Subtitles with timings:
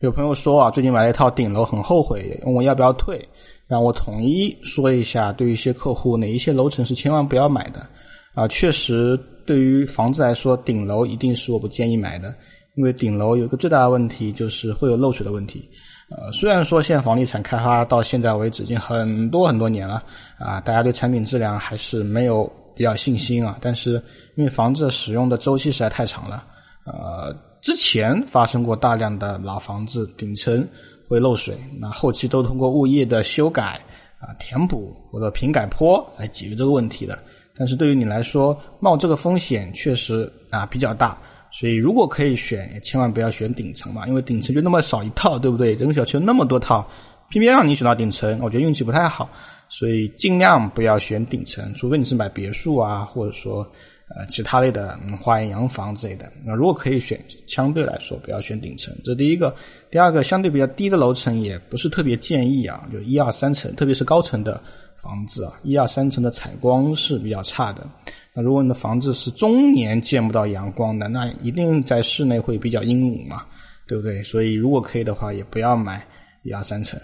[0.00, 3.22] 有朋友说啊，最近买了一套顶楼，很后悔，问我要不要退。
[3.66, 7.86] 让我统一说一下，对于一些客户，哪一些楼层是千万不要买的
[8.32, 8.48] 啊？
[8.48, 12.34] 确实，对于房子来说，顶楼一定是我不建议买的，
[12.76, 15.68] 因为顶楼有一个最大的问题就是会有漏水的问题。
[16.08, 20.02] 呃，虽然说现在房地产开发到现在为止已经很多很多年了
[20.38, 23.58] 啊，大家对产品质量还是没有比较信心啊。
[23.60, 24.02] 但是
[24.34, 26.42] 因为房子使用的周期实在太长了，
[26.84, 30.66] 呃，之前发生过大量的老房子顶层
[31.08, 33.80] 会漏水，那后期都通过物业的修改
[34.18, 37.18] 啊、填补或者平改坡来解决这个问题的。
[37.56, 41.18] 但是对于你来说，冒这个风险确实啊比较大。
[41.52, 45.74] 所以，如果可以选，也千万不要选顶层嘛，因为顶层就那么少一套，对不对？
[45.74, 46.88] 整个小区那么多套，
[47.28, 49.28] 偏偏让你选到顶层，我觉得运气不太好。
[49.68, 53.68] 所以尽量不要选顶层，除非你是买别墅啊，或者说
[54.16, 56.30] 呃其他类的花园洋房之类的。
[56.44, 59.54] 那如果可以选，相对来说不要选顶层，这第一个。
[59.90, 64.62] 第二个，相对比较低的楼层也不是特别建议啊，就一二三层，特别是高层的
[64.96, 67.84] 房子啊，一二三层的采光是比较差的。
[68.32, 73.44] 那如果你的房子是终年见不到阳光的，那一定在室内会比较阴冷嘛，
[73.88, 74.22] 对不对？
[74.22, 76.06] 所以如果可以的话，也不要买
[76.44, 77.00] 一二三层，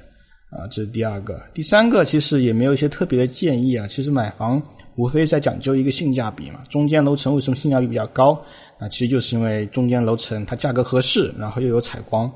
[0.50, 1.40] 啊，这是第二个。
[1.52, 3.86] 第三个其实也没有一些特别的建议啊。
[3.88, 4.62] 其实买房
[4.94, 6.60] 无非在讲究一个性价比嘛。
[6.70, 8.40] 中间楼层为什么性价比比较高？
[8.78, 12.30] 啊，其实就是因为中间楼层它价格合适，然后又有采光，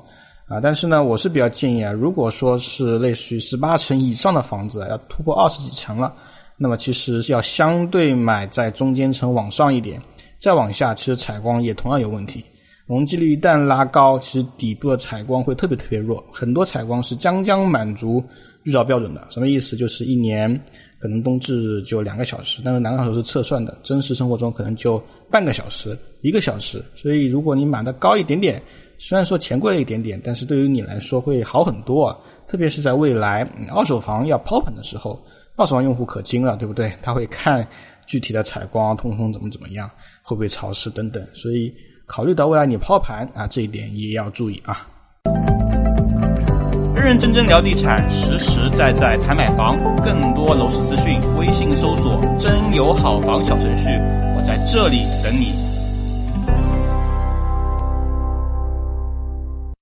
[0.47, 0.59] 啊。
[0.59, 6.13] 但是呢，我是比较建议啊，如果说是类似于十八层以上的房子，要突破二十几层了。
[6.57, 9.99] 那么其实是要相对买在中间层往上一点，
[10.39, 12.43] 再往下，其实采光也同样有问题。
[12.91, 18.21] 容积率一旦拉高，其实底部的采光会特别特别弱，很多采光是将将满足
[18.63, 19.25] 日照标准的。
[19.29, 19.77] 什么意思？
[19.77, 20.61] 就是一年
[20.99, 26.83] 可能冬至就两个小时，但是两个小时是测算的，真实生活中可能就半个小时、一个小时。
[26.93, 28.61] 所以如果你买的高一点点，
[28.97, 32.17] 虽然说钱贵了一点点，但是对于你来说会好很多啊。
[32.45, 35.17] 特别是在未来二手房要抛盆的时候。
[35.55, 36.91] 二手房用户可精了，对不对？
[37.01, 37.65] 他会看
[38.05, 39.89] 具体的采光、通风怎么怎么样，
[40.23, 41.25] 会不会潮湿等等。
[41.33, 41.73] 所以
[42.11, 44.85] 考虑到未来你抛盘啊，这一点也要注意啊。
[46.93, 49.77] 认认真真聊地产，实实在在谈买房。
[50.03, 53.87] 更多楼市资讯，微信搜索“真有好房”小程序，
[54.35, 55.70] 我在这里等你。